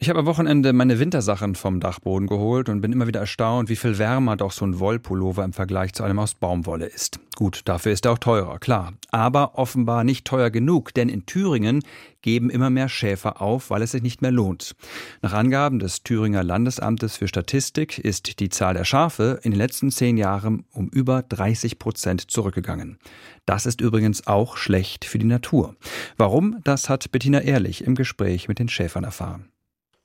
ich 0.00 0.10
habe 0.10 0.20
am 0.20 0.26
Wochenende 0.26 0.72
meine 0.72 1.00
Wintersachen 1.00 1.56
vom 1.56 1.80
Dachboden 1.80 2.28
geholt 2.28 2.68
und 2.68 2.80
bin 2.80 2.92
immer 2.92 3.08
wieder 3.08 3.20
erstaunt, 3.20 3.68
wie 3.68 3.76
viel 3.76 3.98
wärmer 3.98 4.36
doch 4.36 4.52
so 4.52 4.64
ein 4.64 4.78
Wollpullover 4.78 5.44
im 5.44 5.52
Vergleich 5.52 5.92
zu 5.92 6.02
einem 6.02 6.20
aus 6.20 6.34
Baumwolle 6.34 6.86
ist. 6.86 7.20
Gut, 7.36 7.62
dafür 7.66 7.92
ist 7.92 8.06
er 8.06 8.12
auch 8.12 8.18
teurer, 8.18 8.58
klar. 8.58 8.94
Aber 9.10 9.58
offenbar 9.58 10.04
nicht 10.04 10.24
teuer 10.24 10.50
genug, 10.50 10.94
denn 10.94 11.10
in 11.10 11.26
Thüringen 11.26 11.82
geben 12.22 12.48
immer 12.48 12.70
mehr 12.70 12.88
Schäfer 12.88 13.42
auf, 13.42 13.68
weil 13.68 13.82
es 13.82 13.90
sich 13.90 14.02
nicht 14.02 14.22
mehr 14.22 14.30
lohnt. 14.30 14.76
Nach 15.20 15.34
Angaben 15.34 15.78
des 15.80 16.04
Thüringer 16.04 16.42
Landesamtes 16.42 17.16
für 17.16 17.28
Statistik 17.28 17.98
ist 17.98 18.40
die 18.40 18.48
Zahl 18.48 18.72
der 18.72 18.84
Schafe 18.84 19.40
in 19.42 19.50
den 19.50 19.58
letzten 19.58 19.90
zehn 19.90 20.16
Jahren 20.16 20.64
um 20.70 20.88
über 20.88 21.22
30 21.22 21.78
Prozent 21.80 22.30
zurückgegangen. 22.30 22.98
Das 23.46 23.66
ist 23.66 23.80
übrigens 23.80 24.26
auch 24.26 24.56
schlecht 24.56 25.04
für 25.04 25.18
die 25.18 25.26
Natur. 25.26 25.74
Warum? 26.16 26.60
Das 26.62 26.88
hat 26.88 27.10
Bettina 27.12 27.40
Ehrlich 27.40 27.84
im 27.84 27.94
Gespräch 27.94 28.46
mit 28.46 28.58
den 28.58 28.68
Schäfern 28.68 29.04
erfahren 29.04 29.50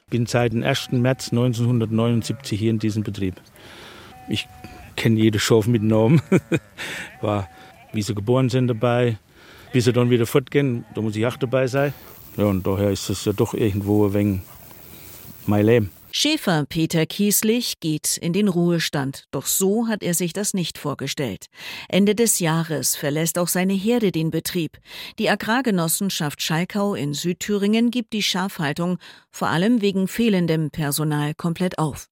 bin 0.09 0.25
seit 0.25 0.53
dem 0.53 0.63
1. 0.63 0.91
März 0.91 1.31
1979 1.31 2.59
hier 2.59 2.69
in 2.69 2.79
diesem 2.79 3.03
Betrieb. 3.03 3.35
Ich 4.29 4.47
kenne 4.95 5.19
jede 5.19 5.39
Schaf 5.39 5.67
mit 5.67 5.83
Namen. 5.83 6.21
War, 7.21 7.49
wie 7.93 8.01
sie 8.01 8.15
geboren 8.15 8.49
sind 8.49 8.67
dabei, 8.67 9.17
bis 9.71 9.85
sie 9.85 9.93
dann 9.93 10.09
wieder 10.09 10.25
fortgehen, 10.25 10.85
da 10.93 11.01
muss 11.01 11.15
ich 11.15 11.25
auch 11.25 11.37
dabei 11.37 11.67
sein. 11.67 11.93
Ja, 12.37 12.45
und 12.45 12.65
daher 12.65 12.91
ist 12.91 13.09
es 13.09 13.25
ja 13.25 13.33
doch 13.33 13.53
irgendwo 13.53 14.07
ein 14.07 14.13
wenig 14.13 14.41
mein 15.45 15.65
Leben. 15.65 15.91
Schäfer 16.15 16.67
Peter 16.69 17.07
Kieslich 17.07 17.79
geht 17.79 18.17
in 18.17 18.33
den 18.33 18.47
Ruhestand, 18.47 19.23
doch 19.31 19.47
so 19.47 19.87
hat 19.87 20.03
er 20.03 20.13
sich 20.13 20.31
das 20.31 20.53
nicht 20.53 20.77
vorgestellt. 20.77 21.47
Ende 21.89 22.13
des 22.13 22.37
Jahres 22.37 22.95
verlässt 22.95 23.39
auch 23.39 23.47
seine 23.47 23.73
Herde 23.73 24.11
den 24.11 24.29
Betrieb. 24.29 24.77
Die 25.17 25.27
Agrargenossenschaft 25.27 26.39
Schalkau 26.39 26.93
in 26.93 27.15
Südthüringen 27.15 27.89
gibt 27.89 28.13
die 28.13 28.21
Schafhaltung 28.21 28.99
vor 29.31 29.47
allem 29.47 29.81
wegen 29.81 30.07
fehlendem 30.07 30.69
Personal 30.69 31.33
komplett 31.33 31.79
auf. 31.79 32.05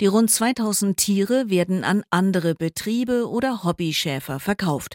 Die 0.00 0.06
rund 0.06 0.30
2000 0.30 0.96
Tiere 0.96 1.50
werden 1.50 1.82
an 1.82 2.04
andere 2.10 2.54
Betriebe 2.54 3.28
oder 3.28 3.64
Hobbyschäfer 3.64 4.38
verkauft. 4.38 4.94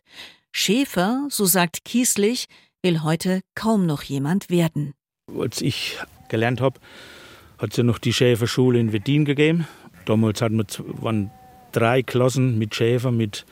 Schäfer, 0.53 1.27
so 1.29 1.43
sagt 1.43 1.83
Kieslich, 1.83 2.45
will 2.81 3.03
heute 3.03 3.41
kaum 3.55 3.85
noch 3.85 4.03
jemand 4.03 4.49
werden. 4.49 4.93
Als 5.37 5.59
ich 5.59 5.97
gelernt 6.29 6.61
habe, 6.61 6.79
hat 7.63 7.71
es 7.71 7.77
ja 7.77 7.83
noch 7.83 7.97
die 7.97 8.11
Schäferschule 8.11 8.77
in 8.77 8.91
Wettin 8.91 9.23
gegeben. 9.23 9.65
Damals 10.03 10.41
hatten 10.41 10.57
wir, 10.57 10.65
waren 11.01 11.31
drei 11.71 12.03
Klassen 12.03 12.57
mit 12.57 12.75
Schäfer 12.75 13.09
mit 13.09 13.45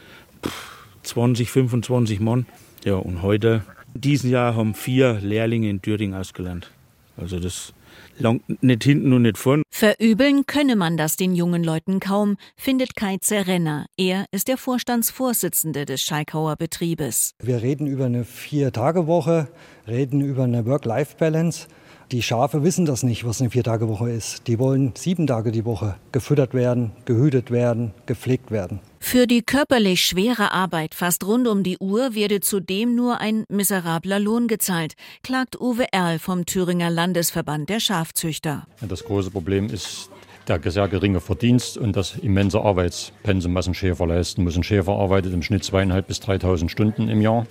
20, 1.03 1.49
25 1.49 2.19
Mann. 2.19 2.45
Ja, 2.83 2.95
und 2.95 3.21
heute, 3.21 3.63
in 3.95 4.01
diesem 4.01 4.29
Jahr, 4.29 4.55
haben 4.55 4.73
vier 4.73 5.13
Lehrlinge 5.21 5.69
in 5.69 5.81
Thüringen 5.81 6.13
ausgelernt. 6.13 6.71
Also 7.15 7.39
das 7.39 7.73
langt 8.19 8.61
nicht 8.61 8.83
hinten 8.83 9.13
und 9.13 9.21
nicht 9.21 9.37
vorn. 9.37 9.63
Verübeln 9.69 10.45
könne 10.45 10.75
man 10.75 10.97
das 10.97 11.15
den 11.15 11.33
jungen 11.33 11.63
Leuten 11.63 12.01
kaum, 12.01 12.35
findet 12.57 12.97
Kai 12.97 13.17
Zerrenner. 13.21 13.85
Er 13.95 14.25
ist 14.31 14.49
der 14.49 14.57
Vorstandsvorsitzende 14.57 15.85
des 15.85 16.01
Schalkauer 16.01 16.57
Betriebes. 16.57 17.31
Wir 17.41 17.61
reden 17.61 17.87
über 17.87 18.07
eine 18.07 18.25
Vier-Tage-Woche, 18.25 19.47
reden 19.87 20.19
über 20.19 20.43
eine 20.43 20.65
Work-Life-Balance. 20.65 21.67
Die 22.11 22.21
Schafe 22.21 22.61
wissen 22.61 22.85
das 22.85 23.03
nicht, 23.03 23.25
was 23.25 23.39
eine 23.39 23.51
Viertagewoche 23.51 24.09
ist. 24.09 24.45
Die 24.47 24.59
wollen 24.59 24.91
sieben 24.97 25.27
Tage 25.27 25.53
die 25.53 25.63
Woche 25.63 25.95
gefüttert 26.11 26.53
werden, 26.53 26.91
gehütet 27.05 27.51
werden, 27.51 27.93
gepflegt 28.05 28.51
werden. 28.51 28.81
Für 28.99 29.27
die 29.27 29.41
körperlich 29.41 30.03
schwere 30.03 30.51
Arbeit 30.51 30.93
fast 30.93 31.25
rund 31.25 31.47
um 31.47 31.63
die 31.63 31.77
Uhr 31.77 32.13
werde 32.13 32.41
zudem 32.41 32.95
nur 32.95 33.21
ein 33.21 33.45
miserabler 33.47 34.19
Lohn 34.19 34.49
gezahlt, 34.49 34.95
klagt 35.23 35.61
Uwe 35.61 35.85
Erl 35.93 36.19
vom 36.19 36.45
Thüringer 36.45 36.89
Landesverband 36.89 37.69
der 37.69 37.79
Schafzüchter. 37.79 38.67
Das 38.81 39.05
große 39.05 39.31
Problem 39.31 39.67
ist 39.67 40.09
der 40.49 40.59
sehr 40.69 40.89
geringe 40.89 41.21
Verdienst 41.21 41.77
und 41.77 41.95
das 41.95 42.17
immense 42.17 42.59
Arbeitspensum, 42.59 43.55
was 43.55 43.67
ein 43.67 43.73
Schäfer 43.73 44.05
leisten 44.05 44.43
muss. 44.43 44.57
Ein 44.57 44.63
Schäfer 44.63 44.97
arbeitet 44.97 45.33
im 45.33 45.43
Schnitt 45.43 45.63
zweieinhalb 45.63 46.07
bis 46.07 46.19
3.000 46.19 46.67
Stunden 46.67 47.07
im 47.07 47.21
Jahr. 47.21 47.47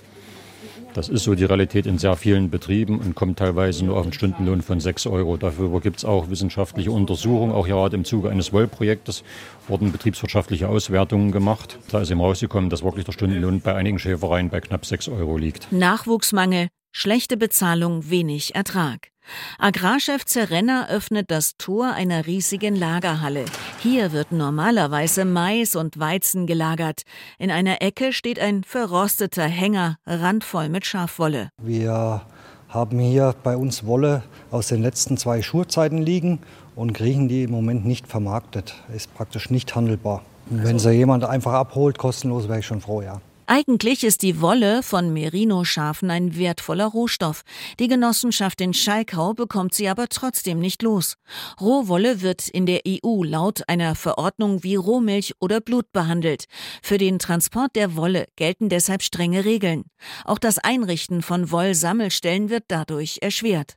Das 0.93 1.07
ist 1.07 1.23
so 1.23 1.35
die 1.35 1.45
Realität 1.45 1.85
in 1.85 1.97
sehr 1.97 2.17
vielen 2.17 2.49
Betrieben 2.49 2.99
und 2.99 3.15
kommt 3.15 3.39
teilweise 3.39 3.85
nur 3.85 3.95
auf 3.95 4.03
einen 4.03 4.11
Stundenlohn 4.11 4.61
von 4.61 4.81
6 4.81 5.07
Euro. 5.07 5.37
Dafür 5.37 5.79
gibt 5.79 5.99
es 5.99 6.05
auch 6.05 6.29
wissenschaftliche 6.29 6.91
Untersuchungen. 6.91 7.53
Auch 7.53 7.65
gerade 7.65 7.95
im 7.95 8.03
Zuge 8.03 8.29
eines 8.29 8.51
Wollprojektes 8.51 9.23
wurden 9.69 9.93
betriebswirtschaftliche 9.93 10.67
Auswertungen 10.67 11.31
gemacht. 11.31 11.79
Da 11.91 12.01
ist 12.01 12.11
eben 12.11 12.19
rausgekommen, 12.19 12.69
dass 12.69 12.83
wirklich 12.83 13.05
der 13.05 13.13
Stundenlohn 13.13 13.61
bei 13.61 13.73
einigen 13.73 13.99
Schäfereien 13.99 14.49
bei 14.49 14.59
knapp 14.59 14.85
6 14.85 15.07
Euro 15.07 15.37
liegt. 15.37 15.71
Nachwuchsmangel, 15.71 16.67
schlechte 16.91 17.37
Bezahlung, 17.37 18.09
wenig 18.09 18.53
Ertrag. 18.53 19.10
Agrarchef 19.59 20.25
Zerrenner 20.25 20.87
öffnet 20.89 21.29
das 21.31 21.57
Tor 21.57 21.93
einer 21.93 22.25
riesigen 22.25 22.75
Lagerhalle. 22.75 23.45
Hier 23.79 24.11
wird 24.11 24.31
normalerweise 24.31 25.25
Mais 25.25 25.75
und 25.75 25.99
Weizen 25.99 26.47
gelagert. 26.47 27.03
In 27.37 27.51
einer 27.51 27.81
Ecke 27.81 28.13
steht 28.13 28.39
ein 28.39 28.63
verrosteter 28.63 29.43
Hänger, 29.43 29.97
randvoll 30.05 30.69
mit 30.69 30.85
Schafwolle. 30.85 31.49
Wir 31.61 32.21
haben 32.69 32.99
hier 32.99 33.35
bei 33.43 33.57
uns 33.57 33.85
Wolle 33.85 34.23
aus 34.49 34.67
den 34.67 34.81
letzten 34.81 35.17
zwei 35.17 35.41
Schurzeiten 35.41 35.99
liegen 35.99 36.39
und 36.75 36.93
kriegen 36.93 37.27
die 37.27 37.43
im 37.43 37.51
Moment 37.51 37.85
nicht 37.85 38.07
vermarktet. 38.07 38.75
Ist 38.95 39.13
praktisch 39.13 39.49
nicht 39.49 39.75
handelbar. 39.75 40.23
Wenn 40.49 40.79
sie 40.79 40.91
jemand 40.91 41.23
einfach 41.23 41.53
abholt, 41.53 41.97
kostenlos, 41.97 42.49
wäre 42.49 42.59
ich 42.59 42.65
schon 42.65 42.81
froh, 42.81 43.01
ja. 43.01 43.21
Eigentlich 43.53 44.05
ist 44.05 44.21
die 44.21 44.39
Wolle 44.39 44.81
von 44.81 45.11
Merino-Schafen 45.11 46.09
ein 46.09 46.37
wertvoller 46.37 46.85
Rohstoff. 46.85 47.41
Die 47.81 47.89
Genossenschaft 47.89 48.61
in 48.61 48.73
Schalkau 48.73 49.33
bekommt 49.33 49.73
sie 49.73 49.89
aber 49.89 50.07
trotzdem 50.07 50.59
nicht 50.59 50.81
los. 50.83 51.17
Rohwolle 51.59 52.21
wird 52.21 52.47
in 52.47 52.65
der 52.65 52.83
EU 52.87 53.25
laut 53.25 53.67
einer 53.67 53.95
Verordnung 53.95 54.63
wie 54.63 54.75
Rohmilch 54.75 55.33
oder 55.41 55.59
Blut 55.59 55.91
behandelt. 55.91 56.45
Für 56.81 56.97
den 56.97 57.19
Transport 57.19 57.75
der 57.75 57.97
Wolle 57.97 58.27
gelten 58.37 58.69
deshalb 58.69 59.03
strenge 59.03 59.43
Regeln. 59.43 59.83
Auch 60.23 60.39
das 60.39 60.57
Einrichten 60.57 61.21
von 61.21 61.51
Wollsammelstellen 61.51 62.49
wird 62.49 62.63
dadurch 62.69 63.17
erschwert. 63.21 63.75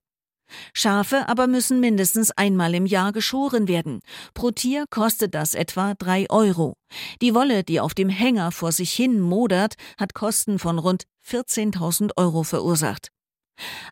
Schafe 0.73 1.29
aber 1.29 1.47
müssen 1.47 1.81
mindestens 1.81 2.31
einmal 2.31 2.75
im 2.75 2.87
Jahr 2.87 3.13
geschoren 3.13 3.69
werden. 3.69 4.01
Pro 4.35 4.51
Tier 4.51 4.87
kostet 4.89 5.35
das 5.35 5.55
etwa 5.55 5.95
drei 5.95 6.29
Euro. 6.31 6.75
Die 7.23 7.35
Wolle, 7.35 7.65
die 7.65 7.81
auf 7.81 7.95
dem 7.95 8.09
Hänger 8.09 8.53
vor 8.53 8.73
sich 8.73 8.93
hin 8.93 9.21
modert, 9.21 9.75
hat 9.99 10.15
Kosten 10.15 10.59
von 10.59 10.79
rund 10.79 11.05
14.000 11.27 12.13
Euro 12.17 12.43
verursacht. 12.43 13.11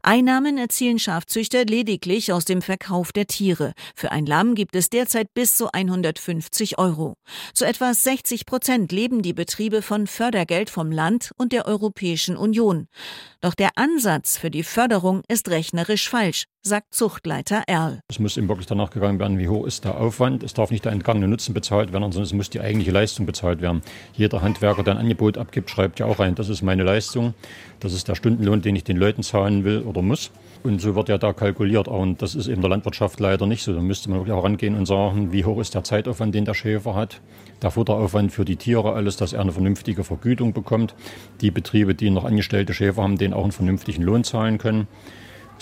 Einnahmen 0.03 0.59
erzielen 0.59 0.99
Schafzüchter 0.99 1.65
lediglich 1.65 2.33
aus 2.33 2.45
dem 2.45 2.63
Verkauf 2.63 3.13
der 3.13 3.27
Tiere. 3.27 3.73
Für 3.95 4.11
ein 4.11 4.27
Lamm 4.27 4.55
gibt 4.55 4.75
es 4.75 4.91
derzeit 4.91 5.33
bis 5.35 5.55
zu 5.55 5.73
150 5.73 6.79
Euro. 6.79 7.15
Zu 7.55 7.65
etwa 7.65 7.95
60 7.95 8.45
Prozent 8.47 8.93
leben 8.93 9.23
die 9.23 9.33
Betriebe 9.33 9.83
von 9.83 10.07
Fördergeld 10.07 10.71
vom 10.71 10.91
Land 10.91 11.31
und 11.37 11.53
der 11.53 11.67
Europäischen 11.67 12.37
Union. 12.37 12.89
Doch 13.41 13.55
der 13.55 13.71
Ansatz 13.77 14.37
für 14.37 14.51
die 14.51 14.65
Förderung 14.65 15.23
ist 15.29 15.49
rechnerisch 15.49 16.09
falsch, 16.09 16.45
sagt 16.65 16.95
Zuchtleiter 16.95 17.65
Erl. 17.67 18.01
Es 18.09 18.21
muss 18.21 18.37
eben 18.37 18.49
wirklich 18.49 18.67
danach 18.67 18.91
gegangen 18.91 19.19
werden, 19.19 19.39
wie 19.39 19.49
hoch 19.49 19.67
ist 19.67 19.85
der 19.85 20.01
Aufwand. 20.01 20.45
Es 20.45 20.55
darf 20.55 20.71
nicht 20.71 20.85
der 20.85 20.93
entgangene 20.93 21.27
Nutzen 21.27 21.55
bezahlt 21.55 21.93
werden, 21.93 22.05
sondern 22.05 22.23
es 22.23 22.33
muss 22.33 22.51
die 22.51 22.61
eigentliche 22.61 22.93
Leistung 22.93 23.27
bezahlt 23.27 23.61
werden. 23.61 23.83
Jeder 24.15 24.43
Handwerker, 24.43 24.85
der 24.85 24.95
ein 24.95 25.01
Angebot 25.01 25.39
abgibt, 25.39 25.71
schreibt 25.71 25.99
ja 25.99 26.07
auch 26.07 26.21
rein, 26.21 26.37
das 26.37 26.49
ist 26.49 26.63
meine 26.63 26.85
Leistung, 26.85 27.35
das 27.81 27.93
ist 27.93 28.07
der 28.07 28.15
Stundenlohn, 28.15 28.63
den 28.63 28.77
ich 28.77 28.85
den 28.85 28.97
Leuten 28.97 29.25
zahlen 29.25 29.65
will 29.65 29.81
oder 29.81 30.03
muss. 30.03 30.31
Und 30.63 30.81
so 30.81 30.95
wird 30.95 31.09
ja 31.09 31.19
da 31.19 31.33
kalkuliert. 31.33 31.89
Und 31.89 32.23
das 32.23 32.37
ist 32.37 32.47
eben 32.47 32.61
der 32.61 32.71
Landwirtschaft 32.71 33.19
leider 33.19 33.47
nicht 33.47 33.65
so. 33.65 33.75
Da 33.75 33.81
müsste 33.81 34.09
man 34.09 34.21
wirklich 34.21 34.35
auch 34.35 34.45
rangehen 34.45 34.77
und 34.77 34.87
sagen, 34.87 35.33
wie 35.33 35.45
hoch 35.45 35.59
ist 35.59 35.75
der 35.75 35.83
Zeitaufwand, 35.83 36.33
den 36.33 36.45
der 36.45 36.55
Schäfer 36.55 36.95
hat, 36.95 37.21
der 37.61 37.73
Futteraufwand 37.73 38.31
für 38.31 38.45
die 38.45 38.55
Tiere, 38.55 38.93
alles, 38.93 39.17
dass 39.17 39.33
er 39.33 39.41
eine 39.41 39.51
vernünftige 39.51 40.05
Vergütung 40.05 40.53
bekommt. 40.53 40.95
Die 41.41 41.51
Betriebe, 41.51 41.97
die 41.97 42.11
noch 42.11 42.25
angestellte 42.25 42.73
Schäfer 42.73 43.03
haben, 43.03 43.19
denen 43.19 43.35
auch 43.35 43.43
einen 43.43 43.51
vernünftigen 43.51 44.03
Lohn 44.03 44.23
zahlen 44.23 44.59
können. 44.59 44.87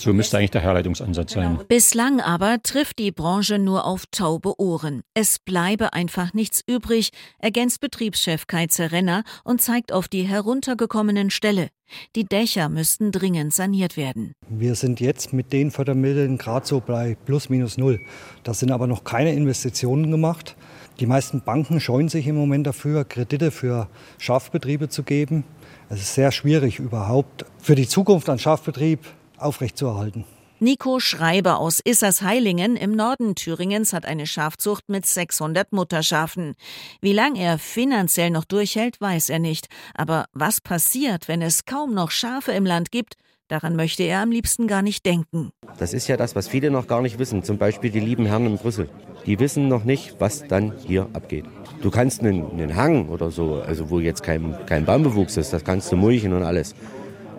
So 0.00 0.14
müsste 0.14 0.38
eigentlich 0.38 0.52
der 0.52 0.62
Herleitungsansatz 0.62 1.34
sein. 1.34 1.56
Genau. 1.56 1.64
Bislang 1.68 2.20
aber 2.22 2.62
trifft 2.62 2.98
die 2.98 3.12
Branche 3.12 3.58
nur 3.58 3.84
auf 3.84 4.06
taube 4.10 4.58
Ohren. 4.58 5.02
Es 5.12 5.38
bleibe 5.38 5.92
einfach 5.92 6.32
nichts 6.32 6.62
übrig, 6.66 7.10
ergänzt 7.38 7.80
Betriebschef 7.80 8.46
Kai 8.46 8.66
Zerrenner 8.68 9.24
und 9.44 9.60
zeigt 9.60 9.92
auf 9.92 10.08
die 10.08 10.22
heruntergekommenen 10.22 11.28
Ställe. 11.28 11.68
Die 12.16 12.24
Dächer 12.24 12.70
müssten 12.70 13.12
dringend 13.12 13.52
saniert 13.52 13.98
werden. 13.98 14.32
Wir 14.48 14.74
sind 14.74 15.00
jetzt 15.00 15.34
mit 15.34 15.52
den 15.52 15.70
Fördermitteln 15.70 16.38
gerade 16.38 16.66
so 16.66 16.80
bei 16.80 17.18
plus 17.26 17.50
minus 17.50 17.76
null. 17.76 18.00
Da 18.42 18.54
sind 18.54 18.70
aber 18.70 18.86
noch 18.86 19.04
keine 19.04 19.34
Investitionen 19.34 20.10
gemacht. 20.10 20.56
Die 20.98 21.06
meisten 21.06 21.42
Banken 21.42 21.78
scheuen 21.78 22.08
sich 22.08 22.26
im 22.26 22.36
Moment 22.36 22.66
dafür, 22.66 23.04
Kredite 23.04 23.50
für 23.50 23.86
Schafbetriebe 24.16 24.88
zu 24.88 25.02
geben. 25.02 25.44
Es 25.90 26.00
ist 26.00 26.14
sehr 26.14 26.32
schwierig 26.32 26.78
überhaupt 26.78 27.44
für 27.58 27.74
die 27.74 27.86
Zukunft 27.86 28.30
an 28.30 28.38
Schafbetrieb 28.38 29.00
aufrechtzuerhalten. 29.42 30.24
Nico 30.62 31.00
Schreiber 31.00 31.58
aus 31.58 31.80
Issersheilingen 31.80 32.76
im 32.76 32.94
Norden 32.94 33.34
Thüringens 33.34 33.94
hat 33.94 34.04
eine 34.04 34.26
Schafzucht 34.26 34.90
mit 34.90 35.06
600 35.06 35.72
Mutterschafen. 35.72 36.54
Wie 37.00 37.14
lange 37.14 37.40
er 37.40 37.58
finanziell 37.58 38.28
noch 38.28 38.44
durchhält, 38.44 39.00
weiß 39.00 39.30
er 39.30 39.38
nicht. 39.38 39.68
Aber 39.94 40.26
was 40.34 40.60
passiert, 40.60 41.28
wenn 41.28 41.40
es 41.40 41.64
kaum 41.64 41.94
noch 41.94 42.10
Schafe 42.10 42.52
im 42.52 42.66
Land 42.66 42.90
gibt? 42.90 43.14
Daran 43.48 43.74
möchte 43.74 44.02
er 44.02 44.20
am 44.20 44.30
liebsten 44.30 44.66
gar 44.66 44.82
nicht 44.82 45.06
denken. 45.06 45.50
Das 45.78 45.94
ist 45.94 46.08
ja 46.08 46.18
das, 46.18 46.36
was 46.36 46.46
viele 46.46 46.70
noch 46.70 46.86
gar 46.86 47.00
nicht 47.00 47.18
wissen. 47.18 47.42
Zum 47.42 47.56
Beispiel 47.56 47.90
die 47.90 47.98
lieben 47.98 48.26
Herren 48.26 48.44
in 48.44 48.58
Brüssel. 48.58 48.90
Die 49.24 49.40
wissen 49.40 49.66
noch 49.66 49.84
nicht, 49.84 50.16
was 50.20 50.46
dann 50.46 50.74
hier 50.86 51.08
abgeht. 51.14 51.46
Du 51.80 51.90
kannst 51.90 52.20
einen, 52.20 52.50
einen 52.50 52.76
Hang 52.76 53.08
oder 53.08 53.30
so, 53.30 53.54
also 53.54 53.88
wo 53.88 53.98
jetzt 53.98 54.22
kein, 54.22 54.54
kein 54.66 54.84
Baumbewuchs 54.84 55.38
ist, 55.38 55.54
das 55.54 55.64
kannst 55.64 55.90
du 55.90 55.96
mulchen 55.96 56.34
und 56.34 56.42
alles. 56.42 56.74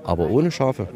Aber 0.04 0.30
ohne 0.30 0.52
Schafe, 0.52 0.88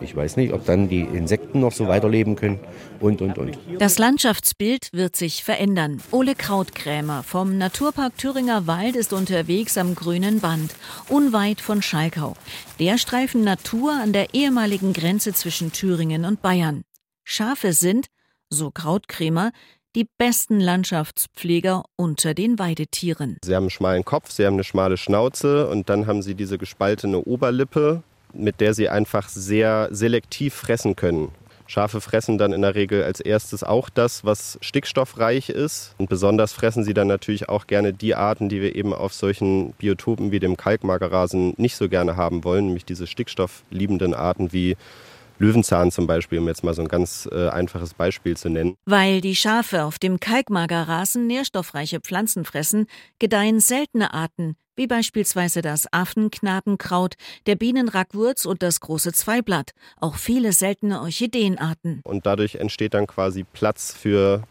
ich 0.00 0.14
weiß 0.14 0.36
nicht, 0.36 0.52
ob 0.52 0.64
dann 0.66 0.88
die 0.88 1.00
Insekten 1.00 1.60
noch 1.60 1.72
so 1.72 1.88
weiterleben 1.88 2.36
können 2.36 2.60
und, 3.00 3.22
und, 3.22 3.38
und. 3.38 3.58
Das 3.78 3.98
Landschaftsbild 3.98 4.90
wird 4.92 5.16
sich 5.16 5.44
verändern. 5.44 6.02
Ole 6.10 6.34
Krautkrämer 6.34 7.22
vom 7.22 7.56
Naturpark 7.58 8.16
Thüringer 8.18 8.66
Wald 8.66 8.96
ist 8.96 9.12
unterwegs 9.12 9.78
am 9.78 9.94
grünen 9.94 10.40
Band, 10.40 10.74
unweit 11.08 11.60
von 11.60 11.82
Schalkau. 11.82 12.34
Der 12.78 12.98
Streifen 12.98 13.44
Natur 13.44 13.92
an 13.92 14.12
der 14.12 14.34
ehemaligen 14.34 14.92
Grenze 14.92 15.32
zwischen 15.32 15.72
Thüringen 15.72 16.24
und 16.24 16.42
Bayern. 16.42 16.82
Schafe 17.24 17.72
sind, 17.72 18.06
so 18.50 18.70
Krautkrämer, 18.70 19.52
die 19.96 20.06
besten 20.18 20.60
Landschaftspfleger 20.60 21.84
unter 21.96 22.34
den 22.34 22.58
Weidetieren. 22.58 23.38
Sie 23.44 23.54
haben 23.54 23.64
einen 23.64 23.70
schmalen 23.70 24.04
Kopf, 24.04 24.30
sie 24.30 24.46
haben 24.46 24.54
eine 24.54 24.64
schmale 24.64 24.96
Schnauze 24.96 25.68
und 25.68 25.88
dann 25.88 26.06
haben 26.06 26.22
sie 26.22 26.34
diese 26.34 26.58
gespaltene 26.58 27.18
Oberlippe 27.18 28.02
mit 28.32 28.60
der 28.60 28.74
sie 28.74 28.88
einfach 28.88 29.28
sehr 29.28 29.88
selektiv 29.90 30.54
fressen 30.54 30.96
können. 30.96 31.32
Schafe 31.70 32.00
fressen 32.00 32.36
dann 32.36 32.52
in 32.52 32.62
der 32.62 32.74
Regel 32.74 33.04
als 33.04 33.20
erstes 33.20 33.62
auch 33.62 33.90
das, 33.90 34.24
was 34.24 34.58
stickstoffreich 34.60 35.50
ist. 35.50 35.94
Und 35.98 36.08
besonders 36.08 36.52
fressen 36.52 36.82
sie 36.82 36.94
dann 36.94 37.06
natürlich 37.06 37.48
auch 37.48 37.68
gerne 37.68 37.92
die 37.92 38.16
Arten, 38.16 38.48
die 38.48 38.60
wir 38.60 38.74
eben 38.74 38.92
auf 38.92 39.12
solchen 39.12 39.72
Biotopen 39.74 40.32
wie 40.32 40.40
dem 40.40 40.56
Kalkmagerrasen 40.56 41.54
nicht 41.58 41.76
so 41.76 41.88
gerne 41.88 42.16
haben 42.16 42.42
wollen, 42.42 42.66
nämlich 42.66 42.84
diese 42.84 43.06
stickstoffliebenden 43.06 44.14
Arten 44.14 44.52
wie 44.52 44.76
Löwenzahn 45.38 45.92
zum 45.92 46.08
Beispiel, 46.08 46.40
um 46.40 46.48
jetzt 46.48 46.64
mal 46.64 46.74
so 46.74 46.82
ein 46.82 46.88
ganz 46.88 47.28
äh, 47.30 47.48
einfaches 47.48 47.94
Beispiel 47.94 48.36
zu 48.36 48.50
nennen. 48.50 48.76
Weil 48.84 49.20
die 49.20 49.36
Schafe 49.36 49.84
auf 49.84 50.00
dem 50.00 50.18
Kalkmagerrasen 50.18 51.28
nährstoffreiche 51.28 52.00
Pflanzen 52.00 52.44
fressen, 52.44 52.86
gedeihen 53.20 53.60
seltene 53.60 54.12
Arten, 54.12 54.56
wie 54.80 54.86
beispielsweise 54.86 55.60
das 55.60 55.92
Affenknabenkraut, 55.92 57.16
der 57.44 57.54
Bienenrackwurz 57.54 58.46
und 58.46 58.62
das 58.62 58.80
große 58.80 59.12
Zweiblatt, 59.12 59.72
auch 60.00 60.14
viele 60.14 60.54
seltene 60.54 61.02
Orchideenarten. 61.02 62.00
Und 62.02 62.24
dadurch 62.24 62.54
entsteht 62.54 62.94
dann 62.94 63.06
quasi 63.06 63.44
Platz 63.44 63.92
für 63.92 64.42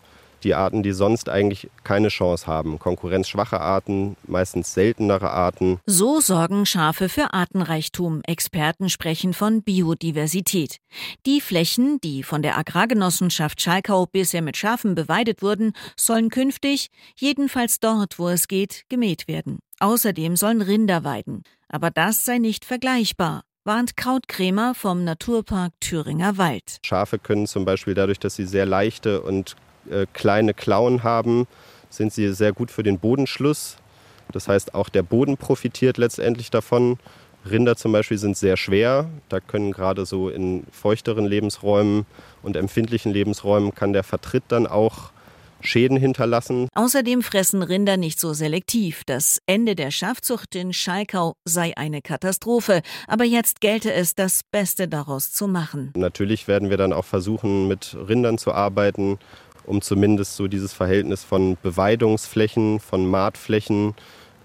die 0.43 0.55
Arten, 0.55 0.83
die 0.83 0.91
sonst 0.91 1.29
eigentlich 1.29 1.69
keine 1.83 2.09
Chance 2.09 2.47
haben. 2.47 2.79
Konkurrenzschwache 2.79 3.59
Arten, 3.59 4.15
meistens 4.27 4.73
seltenere 4.73 5.31
Arten. 5.31 5.79
So 5.85 6.19
sorgen 6.19 6.65
Schafe 6.65 7.09
für 7.09 7.33
Artenreichtum. 7.33 8.21
Experten 8.25 8.89
sprechen 8.89 9.33
von 9.33 9.61
Biodiversität. 9.63 10.77
Die 11.25 11.41
Flächen, 11.41 11.99
die 12.01 12.23
von 12.23 12.41
der 12.41 12.57
Agrargenossenschaft 12.57 13.61
Schalkau 13.61 14.05
bisher 14.05 14.41
mit 14.41 14.57
Schafen 14.57 14.95
beweidet 14.95 15.41
wurden, 15.41 15.73
sollen 15.95 16.29
künftig, 16.29 16.89
jedenfalls 17.15 17.79
dort, 17.79 18.19
wo 18.19 18.29
es 18.29 18.47
geht, 18.47 18.83
gemäht 18.89 19.27
werden. 19.27 19.59
Außerdem 19.79 20.35
sollen 20.35 20.61
Rinder 20.61 21.03
weiden. 21.03 21.43
Aber 21.67 21.91
das 21.91 22.25
sei 22.25 22.37
nicht 22.37 22.65
vergleichbar 22.65 23.43
warnt 23.65 23.97
Krautkrämer 23.97 24.73
vom 24.73 25.03
Naturpark 25.03 25.73
Thüringer 25.79 26.37
Wald. 26.39 26.79
Schafe 26.83 27.19
können 27.19 27.45
zum 27.45 27.65
Beispiel 27.65 27.93
dadurch, 27.93 28.17
dass 28.17 28.35
sie 28.35 28.45
sehr 28.45 28.65
leichte 28.65 29.21
und 29.21 29.55
äh, 29.89 30.05
kleine 30.13 30.53
Klauen 30.53 31.03
haben, 31.03 31.47
sind 31.89 32.13
sie 32.13 32.33
sehr 32.33 32.53
gut 32.53 32.71
für 32.71 32.83
den 32.83 32.99
Bodenschluss. 32.99 33.77
Das 34.31 34.47
heißt, 34.47 34.75
auch 34.75 34.89
der 34.89 35.03
Boden 35.03 35.37
profitiert 35.37 35.97
letztendlich 35.97 36.51
davon. 36.51 36.97
Rinder 37.49 37.75
zum 37.75 37.91
Beispiel 37.91 38.17
sind 38.17 38.37
sehr 38.37 38.57
schwer. 38.57 39.09
Da 39.29 39.39
können 39.39 39.71
gerade 39.71 40.05
so 40.05 40.29
in 40.29 40.65
feuchteren 40.71 41.25
Lebensräumen 41.25 42.05
und 42.43 42.55
empfindlichen 42.55 43.11
Lebensräumen 43.11 43.73
kann 43.73 43.93
der 43.93 44.03
Vertritt 44.03 44.43
dann 44.49 44.67
auch 44.67 45.11
Schäden 45.61 45.97
hinterlassen. 45.97 46.69
Außerdem 46.73 47.21
fressen 47.21 47.63
Rinder 47.63 47.97
nicht 47.97 48.19
so 48.19 48.33
selektiv. 48.33 49.03
Das 49.05 49.41
Ende 49.45 49.75
der 49.75 49.91
Schafzucht 49.91 50.55
in 50.55 50.71
Schalkau 50.73 51.33
sei 51.43 51.75
eine 51.75 52.01
Katastrophe. 52.01 52.81
Aber 53.07 53.25
jetzt 53.25 53.59
gelte 53.59 53.91
es, 53.91 54.15
das 54.15 54.41
Beste 54.51 54.87
daraus 54.87 55.31
zu 55.31 55.47
machen. 55.47 55.91
Natürlich 55.95 56.47
werden 56.47 56.69
wir 56.69 56.77
dann 56.77 56.93
auch 56.93 57.05
versuchen, 57.05 57.67
mit 57.67 57.97
Rindern 58.07 58.37
zu 58.37 58.53
arbeiten 58.53 59.19
um 59.69 59.83
zumindest 59.83 60.35
so 60.35 60.47
dieses 60.47 60.73
Verhältnis 60.73 61.23
von 61.23 61.55
Beweidungsflächen, 61.61 62.79
von 62.79 63.05
Maatflächen 63.05 63.93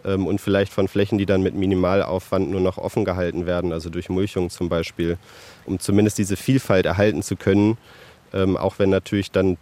ähm, 0.04 0.26
und 0.26 0.38
vielleicht 0.38 0.70
von 0.70 0.86
Flächen, 0.86 1.16
die 1.16 1.24
dann 1.24 1.42
mit 1.42 1.54
Minimalaufwand 1.54 2.50
nur 2.50 2.60
noch 2.60 2.76
offen 2.76 3.06
gehalten 3.06 3.46
werden, 3.46 3.72
also 3.72 3.88
durch 3.88 4.10
Mulchung 4.10 4.50
zum 4.50 4.68
Beispiel, 4.68 5.16
um 5.64 5.80
zumindest 5.80 6.18
diese 6.18 6.36
Vielfalt 6.36 6.84
erhalten 6.84 7.22
zu 7.22 7.36
können. 7.36 7.78
Ähm, 8.34 8.58
auch 8.58 8.78
wenn 8.78 8.90
natürlich 8.90 9.30
dann 9.30 9.56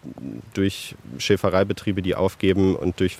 durch 0.52 0.96
Schäfereibetriebe, 1.18 2.02
die 2.02 2.16
aufgeben 2.16 2.74
und 2.74 2.98
durch 2.98 3.18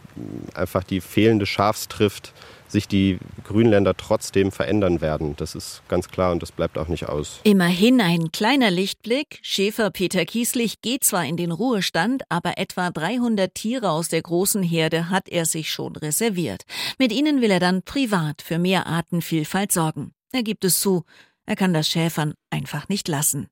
einfach 0.55 0.83
die 0.83 1.01
fehlende 1.01 1.47
Schafstrift 1.47 2.33
sich 2.73 2.89
die 2.89 3.19
Grünländer 3.45 3.97
trotzdem 3.97 4.51
verändern 4.51 5.01
werden. 5.01 5.35
Das 5.37 5.55
ist 5.55 5.83
ganz 5.89 6.09
klar 6.09 6.33
und 6.33 6.43
das 6.43 6.51
bleibt 6.51 6.79
auch 6.79 6.89
nicht 6.89 7.09
aus. 7.09 7.41
Immerhin 7.45 8.01
ein 8.01 8.33
kleiner 8.33 8.71
Lichtblick. 8.71 9.39
Schäfer 9.43 9.91
Peter 9.91 10.25
Kieslich 10.25 10.81
geht 10.83 11.05
zwar 11.05 11.25
in 11.25 11.37
den 11.37 11.53
Ruhestand, 11.53 12.25
aber 12.29 12.59
etwa 12.59 12.91
300 12.91 13.55
Tiere 13.55 13.91
aus 13.91 14.09
der 14.09 14.23
großen 14.23 14.63
Herde 14.63 15.11
hat 15.11 15.29
er 15.29 15.45
sich 15.45 15.71
schon 15.71 15.95
reserviert. 15.97 16.63
Mit 16.99 17.13
ihnen 17.13 17.41
will 17.41 17.51
er 17.51 17.61
dann 17.61 17.83
privat 17.83 18.43
für 18.43 18.59
mehr 18.59 18.87
Artenvielfalt 18.87 19.71
sorgen. 19.71 20.13
Er 20.33 20.43
gibt 20.43 20.65
es 20.65 20.81
zu, 20.81 21.05
er 21.45 21.57
kann 21.57 21.75
das 21.75 21.89
Schäfern 21.89 22.35
einfach 22.51 22.89
nicht 22.89 23.09
lassen. 23.09 23.49